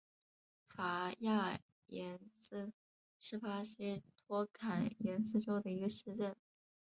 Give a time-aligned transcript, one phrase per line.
[0.67, 2.73] 戈亚廷斯
[3.19, 6.35] 是巴西托坎廷斯州的一个市镇。